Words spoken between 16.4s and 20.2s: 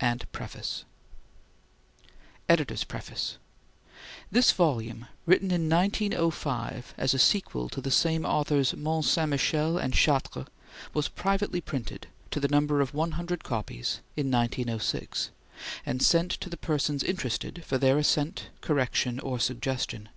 the persons interested, for their assent, correction, or suggestion.